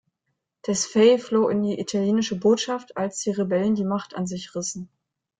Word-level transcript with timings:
Tesfaye 0.63 1.19
floh 1.19 1.49
in 1.49 1.61
die 1.61 1.79
italienische 1.79 2.35
Botschaft, 2.35 2.97
als 2.97 3.19
die 3.21 3.29
Rebellen 3.29 3.75
die 3.75 3.83
Macht 3.85 4.15
an 4.15 4.25
sich 4.25 4.55
rissen. 4.55 4.89